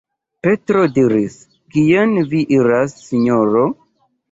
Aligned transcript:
Petro 0.45 0.81
diris: 0.95 1.35
"Kien 1.77 2.17
vi 2.33 2.43
iras, 2.59 2.99
Sinjoro? 3.05 3.71